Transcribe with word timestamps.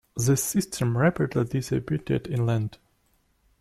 The 0.15 0.35
system 0.35 0.97
rapidly 0.97 1.43
dissipated 1.43 2.25
inland. 2.27 2.79